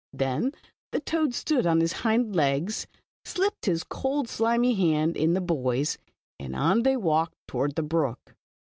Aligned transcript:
"Then 0.13 0.53
the 0.91 0.99
toad 0.99 1.35
stood 1.35 1.67
on 1.67 1.79
his 1.79 1.93
hind 2.01 2.35
legs, 2.35 2.87
slipped 3.23 3.67
his 3.67 3.83
cold, 3.83 4.27
slimy 4.27 4.73
hand 4.73 5.15
in 5.15 5.33
the 5.35 5.41
boy's, 5.41 5.99
and 6.39 6.55
on 6.55 6.81
they 6.81 6.97
walked 6.97 7.35
toward 7.47 7.75
the 7.75 7.83
brook. 7.83 8.33